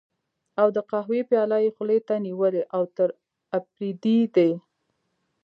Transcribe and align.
او 0.61 0.67
د 0.75 0.77
قهوې 0.89 1.21
پياله 1.29 1.57
یې 1.65 1.71
خولې 1.75 1.99
ته 2.07 2.15
نیولې، 2.25 2.63
اوتر 2.77 3.09
اپرېدی 3.57 4.19
دی. 4.35 4.51